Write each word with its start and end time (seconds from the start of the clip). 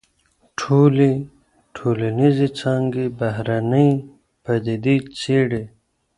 ټولي 0.59 1.13
ټولنيزي 1.75 2.47
څانګي 2.59 3.05
بهرنۍ 3.17 3.91
پديدې 4.43 4.95
څېړي. 5.19 5.63